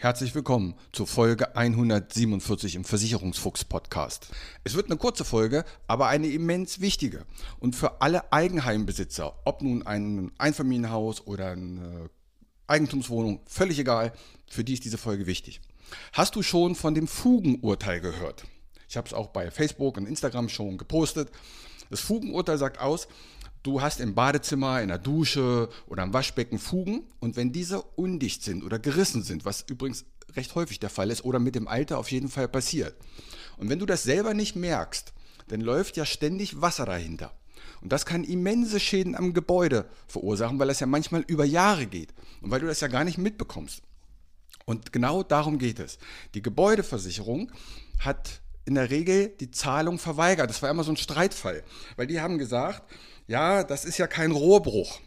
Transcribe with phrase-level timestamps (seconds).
[0.00, 4.28] Herzlich willkommen zur Folge 147 im Versicherungsfuchs Podcast.
[4.62, 7.26] Es wird eine kurze Folge, aber eine immens wichtige.
[7.58, 12.10] Und für alle Eigenheimbesitzer, ob nun ein Einfamilienhaus oder eine
[12.68, 14.12] Eigentumswohnung, völlig egal,
[14.48, 15.60] für die ist diese Folge wichtig.
[16.12, 18.44] Hast du schon von dem Fugenurteil gehört?
[18.88, 21.28] Ich habe es auch bei Facebook und Instagram schon gepostet.
[21.90, 23.08] Das Fugenurteil sagt aus,
[23.62, 28.42] du hast im Badezimmer, in der Dusche oder am Waschbecken Fugen und wenn diese undicht
[28.42, 30.04] sind oder gerissen sind, was übrigens
[30.36, 32.96] recht häufig der Fall ist oder mit dem Alter auf jeden Fall passiert.
[33.56, 35.12] Und wenn du das selber nicht merkst,
[35.48, 37.32] dann läuft ja ständig Wasser dahinter.
[37.80, 42.12] Und das kann immense Schäden am Gebäude verursachen, weil das ja manchmal über Jahre geht
[42.40, 43.82] und weil du das ja gar nicht mitbekommst.
[44.64, 45.98] Und genau darum geht es.
[46.34, 47.50] Die Gebäudeversicherung
[48.00, 50.50] hat in der Regel die Zahlung verweigert.
[50.50, 51.64] Das war immer so ein Streitfall,
[51.96, 52.82] weil die haben gesagt,
[53.26, 55.00] ja, das ist ja kein Rohrbruch.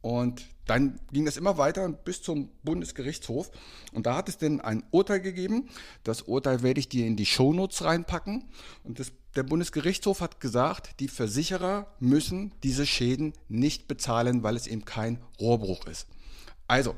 [0.00, 3.50] Und dann ging das immer weiter bis zum Bundesgerichtshof.
[3.92, 5.68] Und da hat es denn ein Urteil gegeben.
[6.04, 8.48] Das Urteil werde ich dir in die Shownotes reinpacken.
[8.84, 14.68] Und das, der Bundesgerichtshof hat gesagt, die Versicherer müssen diese Schäden nicht bezahlen, weil es
[14.68, 16.06] eben kein Rohrbruch ist.
[16.68, 16.94] Also,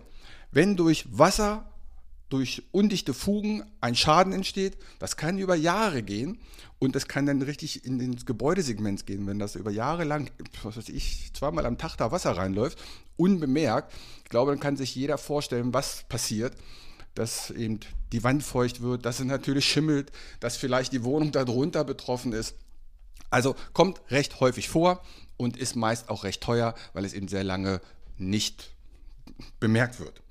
[0.51, 1.72] wenn durch Wasser
[2.33, 4.79] durch undichte Fugen ein Schaden entsteht.
[4.99, 6.39] Das kann über Jahre gehen
[6.79, 10.31] und das kann dann richtig in ins Gebäudesegment gehen, wenn das über Jahre lang,
[10.63, 12.79] was weiß ich, zweimal am Tag da Wasser reinläuft,
[13.19, 13.93] unbemerkt.
[14.25, 16.55] Ich glaube, dann kann sich jeder vorstellen, was passiert.
[17.15, 17.81] Dass eben
[18.13, 20.11] die Wand feucht wird, dass es natürlich schimmelt,
[20.41, 22.55] dass vielleicht die Wohnung darunter betroffen ist.
[23.29, 25.03] Also kommt recht häufig vor
[25.37, 27.83] und ist meist auch recht teuer, weil es eben sehr lange
[28.17, 28.73] nicht
[29.61, 30.23] bemerkt wird.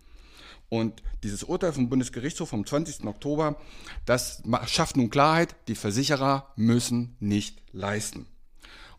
[0.72, 3.04] Und dieses Urteil vom Bundesgerichtshof vom 20.
[3.04, 3.60] Oktober,
[4.06, 8.26] das schafft nun Klarheit, die Versicherer müssen nicht leisten.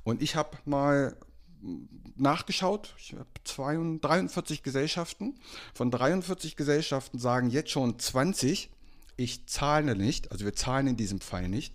[0.05, 1.16] Und ich habe mal
[2.15, 3.25] nachgeschaut, ich habe
[4.03, 5.41] 43 Gesellschaften.
[5.72, 8.69] Von 43 Gesellschaften sagen jetzt schon 20,
[9.16, 11.72] ich zahle nicht, also wir zahlen in diesem Fall nicht.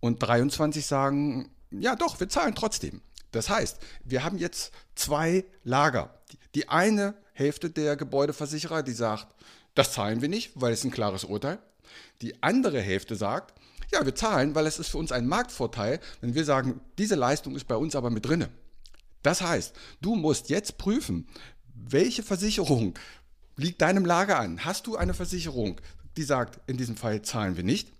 [0.00, 3.02] Und 23 sagen, ja doch, wir zahlen trotzdem.
[3.32, 6.22] Das heißt, wir haben jetzt zwei Lager.
[6.54, 9.34] Die eine Hälfte der Gebäudeversicherer, die sagt,
[9.74, 11.58] das zahlen wir nicht, weil es ein klares Urteil.
[12.20, 13.54] Die andere Hälfte sagt,
[13.92, 17.56] ja, wir zahlen, weil es ist für uns ein Marktvorteil, wenn wir sagen, diese Leistung
[17.56, 18.50] ist bei uns aber mit drinne.
[19.22, 21.26] Das heißt, du musst jetzt prüfen,
[21.74, 22.94] welche Versicherung
[23.56, 24.64] liegt deinem Lager an.
[24.64, 25.80] Hast du eine Versicherung,
[26.16, 27.90] die sagt, in diesem Fall zahlen wir nicht?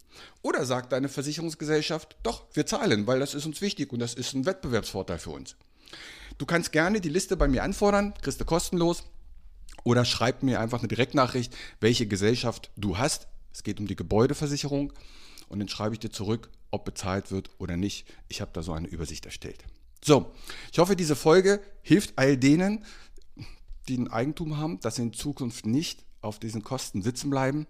[0.43, 4.35] Oder sagt deine Versicherungsgesellschaft, doch, wir zahlen, weil das ist uns wichtig und das ist
[4.35, 5.57] ein Wettbewerbsvorteil für uns.
[6.39, 9.05] Du kannst gerne die Liste bei mir anfordern, kriegst du kostenlos.
[9.85, 13.29] Oder schreib mir einfach eine Direktnachricht, welche Gesellschaft du hast.
[13.53, 14.93] Es geht um die Gebäudeversicherung.
[15.49, 18.07] Und dann schreibe ich dir zurück, ob bezahlt wird oder nicht.
[18.29, 19.65] Ich habe da so eine Übersicht erstellt.
[20.03, 20.33] So,
[20.73, 22.85] ich hoffe, diese Folge hilft all denen,
[23.89, 27.67] die ein Eigentum haben, dass sie in Zukunft nicht auf diesen Kosten sitzen bleiben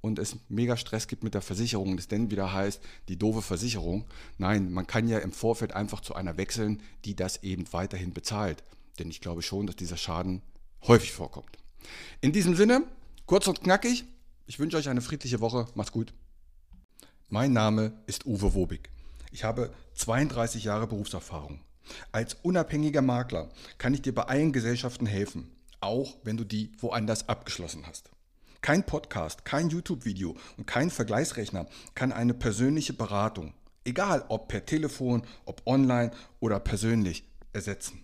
[0.00, 3.42] und es mega Stress gibt mit der Versicherung und es dann wieder heißt, die doofe
[3.42, 4.04] Versicherung.
[4.38, 8.62] Nein, man kann ja im Vorfeld einfach zu einer wechseln, die das eben weiterhin bezahlt.
[8.98, 10.42] Denn ich glaube schon, dass dieser Schaden
[10.86, 11.58] häufig vorkommt.
[12.20, 12.84] In diesem Sinne,
[13.26, 14.04] kurz und knackig,
[14.46, 15.66] ich wünsche euch eine friedliche Woche.
[15.74, 16.12] Macht's gut.
[17.28, 18.90] Mein Name ist Uwe Wobig.
[19.32, 21.60] Ich habe 32 Jahre Berufserfahrung.
[22.12, 25.50] Als unabhängiger Makler kann ich dir bei allen Gesellschaften helfen,
[25.80, 28.10] auch wenn du die woanders abgeschlossen hast.
[28.60, 33.52] Kein Podcast, kein YouTube-Video und kein Vergleichsrechner kann eine persönliche Beratung,
[33.84, 38.03] egal ob per Telefon, ob online oder persönlich, ersetzen.